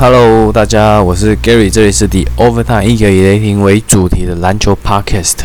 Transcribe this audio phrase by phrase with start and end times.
[0.00, 5.38] Hello，大家，我是 Gary，这里是 The Overtime，一个以雷霆为主题的篮球 Podcast，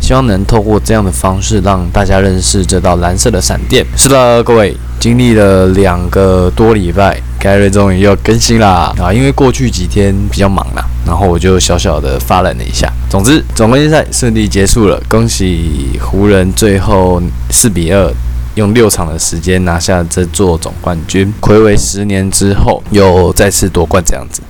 [0.00, 3.86] 希望能透过这样的方式让大家认识这道蓝色的闪电。
[3.96, 9.12] 是的，各位，经历了两个多礼拜，Gary 终于又更新啦啊！
[9.12, 12.92] 因为过去几天比较忙啦，然后我就小小的发冷了一下。
[13.08, 18.12] 总之，总冠军赛顺利结束了，恭喜湖人最后四比二。
[18.56, 24.42] 用六场的时间拿下这座总冠军，暌违十年之后又再次夺冠，这样子，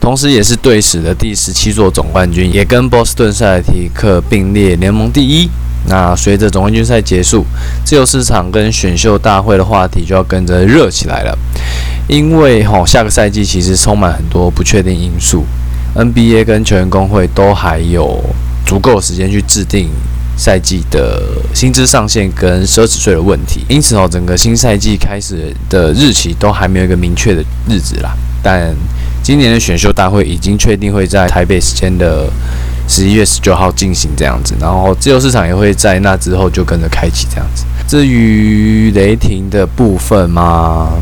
[0.00, 5.50] 同时也是队史的第十七座总冠军，也跟波士顿塞尔提克并列联盟第一。
[5.86, 7.44] 那随着总冠军赛结束，
[7.84, 11.36] 自由市场跟选秀大会的话题就要跟着热起来了，
[12.08, 15.44] 因为吼下个赛季其实充满很多不确定因素
[15.94, 18.22] ，NBA 跟球员工会都还有
[18.66, 19.88] 足够时间去制定。
[20.38, 21.20] 赛季的
[21.52, 28.16] 薪资上限跟奢侈税的问题，因此哦，整个新赛季开始的日期都还没有一个明确的日子啦。
[28.40, 28.72] 但
[29.20, 32.30] 今年的选秀大会已经确定会在台北时间的
[32.86, 37.64] 十一月十九号进行这样子，然后自由市场也会在那之后就跟着开启这样子。
[37.88, 40.92] 至于雷霆的部分嘛，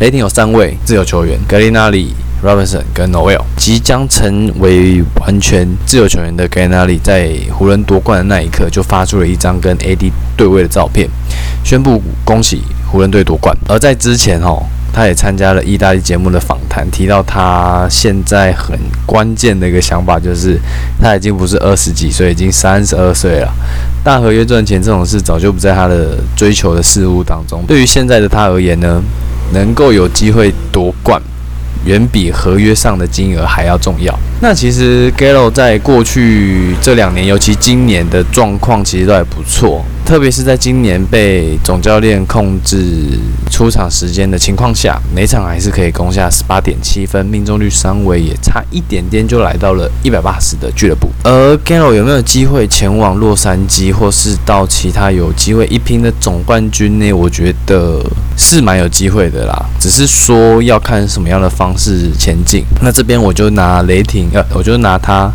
[0.00, 2.14] 雷霆有三位自由球员，格林纳里。
[2.42, 11.08] Robinson 跟 Noel 即将成为完全自由球员的 g a n a l i 在湖人夺冠的那一刻，就发出了一张跟 AD 对位的照片，
[11.64, 13.56] 宣布恭喜湖人队夺冠。
[13.68, 20.58] 而在之前哦，他也参加了意大利节目的访谈，提到他现在很关键的一个想法，就是
[21.02, 23.52] 他已经不是二十几岁，已经三十二岁了。
[24.04, 27.64] 大合约赚钱这种事，早就不在他的追求的事物当中。
[27.66, 29.02] 对于现在的他而言呢，
[29.52, 31.20] 能够有机会夺冠。
[31.84, 34.16] 远比合约上的金额还要重要。
[34.40, 39.84] 那其实 Gallo 在过去这两年，尤其今年的状况，其实都还不错。
[40.08, 43.20] 特别是在今年被总教练控制
[43.50, 51.10] 出场时间的情况下，每场还是可以攻下十八点七分，命中率稍微也差一点点就来到了一百八十的俱乐部。
[51.24, 57.12] 而 Gallo 有没有机会前往洛杉矶，或是到其他有机会一拼的总冠军呢？
[57.12, 58.02] 我觉得
[58.34, 62.64] 是蛮有机会的啦，只是说要看什么样的方式前进。
[62.80, 65.30] 那这边我就拿雷霆，呃，我就拿他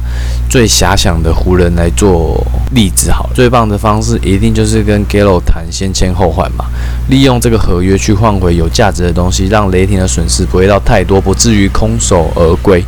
[0.49, 3.29] 最遐想的湖人来做例子好了。
[3.35, 4.62] 最棒的方式一定就。
[4.63, 6.63] 就是跟 Gallo 谈先签后换嘛，
[7.09, 12.81] 利用这个合约去换回有价值的东西，让雷霆的损失不会到太多，不至于空手而归。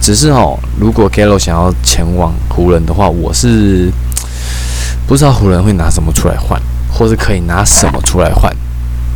[0.00, 3.92] 只是哦，如果 Gallo 想要前往湖人的话，我是
[5.06, 6.60] 不知道湖人会拿什么出来换，
[6.92, 8.52] 或是可以拿什么出来换。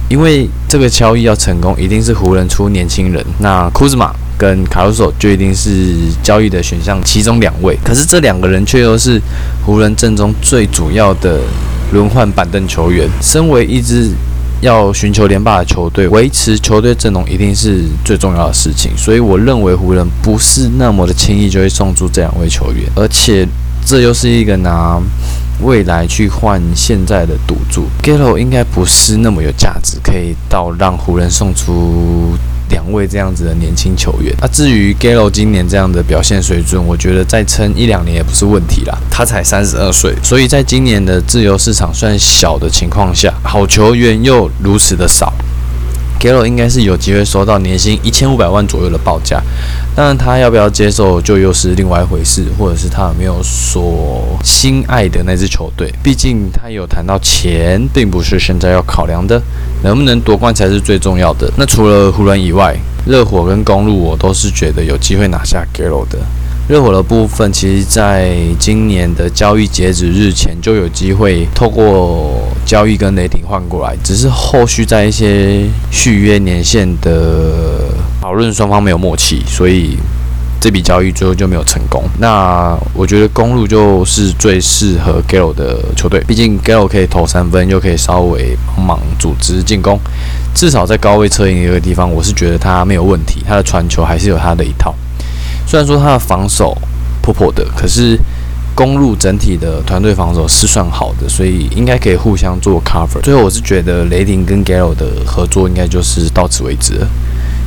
[0.08, 3.26] 因为这个交易要成功，一定是湖人出年轻人。
[3.38, 7.76] 那库兹马跟卡鲁索就一定是交易的选项其中两位。
[7.84, 9.20] 可是这两个人却又是
[9.66, 11.40] 湖人阵中最主要的。
[11.94, 14.10] 轮换板凳球员，身为一支
[14.60, 18.90] 要寻求连霸的球队，维持球队阵容一定是最重要的事情。
[18.96, 23.46] 所以我认为湖人不是那么的轻易就会送出这两位球员，而且
[23.86, 25.00] 这又是一个拿
[25.62, 27.86] 未来去换现在的赌注。
[28.02, 32.36] Gallo 应该不是那么有价值，可以到让湖人送出。
[32.70, 38.98] 两位这样子的年轻球员，那至于 Gallo 今年这样的表现水准，我觉得再撑一两年也不是问题啦。
[39.10, 45.32] 他才三十二岁，所以在今年的自由市场算小的情况下，好球员又如此的少。
[46.20, 49.42] Gallo 应该是有机会收到年薪一千五百万左右的报价，
[49.96, 59.40] 但他要不要接受就又是另外一回事，或者是他有没有所心爱的那支球队，毕竟他有谈到钱，并不是现在要考量的，
[59.82, 61.50] 能不能夺冠才是最重要的。
[61.56, 66.18] 那除了湖人以外，热火跟公路我都是觉得有机会拿下 Gallo 的。
[66.66, 77.83] 热火的部分，其实在今年的交易截止日前就有机会透过交易跟雷霆换过来，只是后续在一些续约年限的
[78.24, 79.98] 讨论双方没有默契，所以
[80.58, 82.02] 这笔交易最后就没有成功。
[82.18, 90.00] 那我觉得公路就是最适合 g a l o 的球队，毕竟 g a l o 可以投三分，又可以稍微帮忙组织进攻，
[90.54, 94.94] 至少在高位策应一个地方，我是觉得他没有问题，他的传球还是有他的一套。
[95.66, 96.74] 虽然说他的防守
[97.20, 98.18] 破破的，可是
[98.74, 103.20] 公路整体的团队防守是算好的，所以应该可以互相做 cover。
[103.22, 107.06] 最后我是觉得雷霆跟 Gallo 的合作应该就是到此为止了。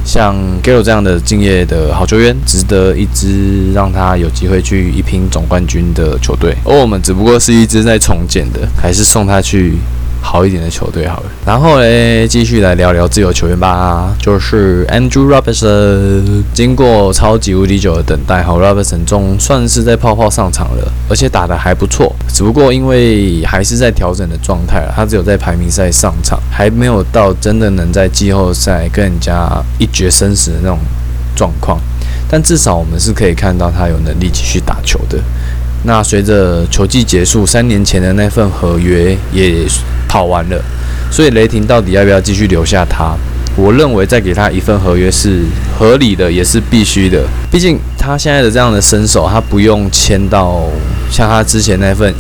[0.07, 0.33] 像
[0.63, 9.73] Gallo 这样的敬业的好球员，值得一支让他有机会去一拼总冠军的球队，而我们只不过是一支在重建的，还是送他去。
[10.29, 14.13] 好一点的球队好了，然后嘞，继续来聊聊自由球员吧。
[14.19, 22.13] 就是 Andrew Robinson，经过超级无敌久的等待，好，Robinson 总算是在泡泡上场了，而且打得还不错。
[22.27, 30.77] 只不过因为还是在调整的状态了，他只有在排名赛上场，还没有到真的能在季后赛跟人家一决生死的那种
[31.37, 31.79] 状况，
[32.29, 35.17] 但至少我们是可以看到他有能力继续打球的。
[35.83, 39.65] 那随着球季结束，三年前的那份合约也
[40.07, 40.61] 跑完了，
[41.11, 43.15] 所以雷霆到底要不要继续留下他？
[43.55, 45.41] 我认为再给他一份合约是
[45.77, 47.25] 合理的，也是必须的。
[47.51, 50.61] 毕竟他现在的这样的身手，他不用签到
[51.09, 52.13] 像他之前那份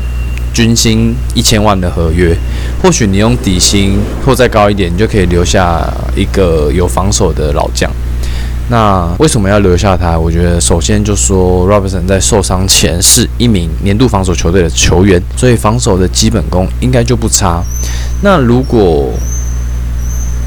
[0.51, 2.35] 军薪一千万的合约。
[2.81, 7.87] 或许你用底薪或再高一点，你就可以留下一个有防守的老将。
[8.69, 10.19] 那为什么要留下他？
[10.19, 17.63] 我觉得首先就说 Robinson 在受伤前是一名年度防守球队的球员，所以防守的基本功应该就不差。
[18.21, 19.09] 那如果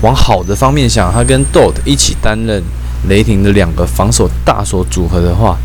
[0.02, 2.62] 往好的方面想，他跟 Dot 一起担任
[3.08, 5.56] 雷霆的两个防守大手组合的话，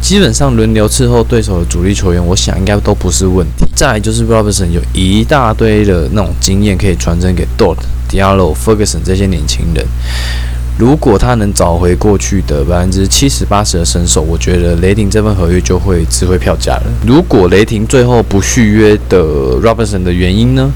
[0.00, 3.66] 基本上轮流伺候对手的主力球员，我想应该都不是问题。
[3.74, 7.78] 再就是 Robinson 有一大堆的那种经验可以传承给 Dot、
[8.08, 9.84] Diallo、Ferguson 这些年轻人。
[10.80, 16.84] 如果他能找回过去的百分之七十八十的身手，我觉得雷霆这份合约就会值回票价了。
[17.06, 19.20] 如果雷霆最后不续约的
[19.62, 20.70] Robinson 的原因呢？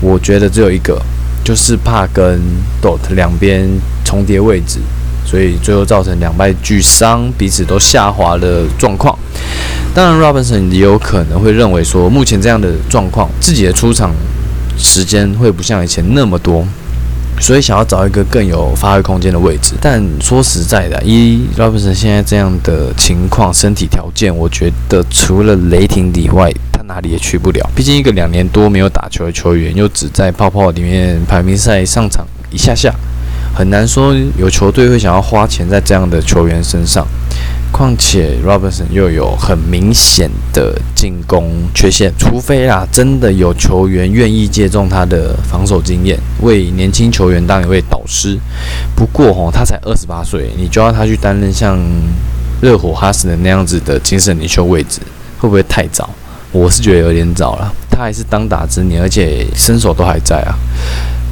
[0.00, 1.02] 我觉得只有一个。
[1.44, 2.40] 就是怕跟
[2.80, 3.68] Dot 两边
[4.02, 4.78] 重叠位置，
[5.26, 9.14] 所以最后造成两败俱伤，彼此都下滑的状况。
[9.92, 14.10] 当然，Robinson 也有可能会认为说，目前这样的状况，自己的出场
[14.78, 16.66] 时间会不像以前那么多。
[17.40, 27.70] 所以想要找一个更有发挥空间的位置，但说实在的，以 Robinson 现在这样的情况、身体条件，我觉得除了雷霆以外，他哪里也去不了。
[27.74, 32.94] 毕竟一个两年多没有打球的球员，又只在泡泡里面排名赛上场一下下，
[33.54, 37.06] 很难说有球队会想要花钱在这样的球员身上。
[37.76, 48.38] 况且 Robinson 又有很明显的进攻缺陷，除非啊真的有球员愿意借重他的防守经验，为年轻球员当一位导师。
[48.94, 51.76] 不过吼，他才二十八岁，你就要他去担任像
[52.62, 55.00] 热火哈斯的那样子的精神领袖位置，
[55.38, 56.08] 会不会太早？
[56.52, 57.74] 我是觉得有点早了。
[57.90, 60.54] 他还是当打之年，而且身手都还在啊。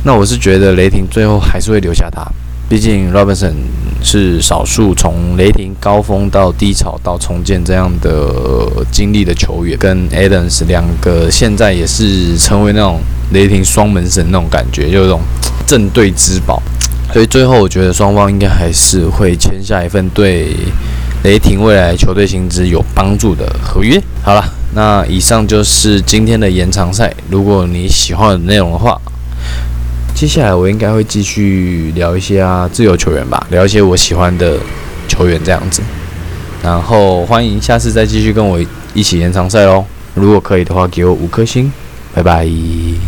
[0.05, 2.27] 那我是觉得雷霆最后还是会留下他。
[2.69, 3.53] 毕竟，Robinson
[4.03, 13.01] 是少数从雷霆高峰到低潮到重建这样的经历的球员，跟 Adams 两个现在也是成为那种
[13.33, 15.21] 雷霆双门神那种感觉，就这种
[15.67, 16.63] 镇队之宝。
[17.13, 20.57] 所以最后，我觉得双方应该还是会签下一份对
[21.25, 24.03] 雷霆未来球队薪资有帮助的合约。
[24.23, 24.43] 好了，
[24.75, 27.13] 那以上就是今天的延长赛。
[27.29, 28.99] 如果你喜欢的内容的话，
[30.23, 34.57] 接下来我应该会继续聊一些啊自由球员吧，聊一些我喜欢的
[35.09, 35.83] 球员这样子。
[36.63, 38.57] 然后欢迎下次再继续跟我
[38.95, 39.85] 一起延长赛喽。
[40.15, 41.73] 如果可以的话，给我五颗星，
[42.15, 42.49] 拜拜。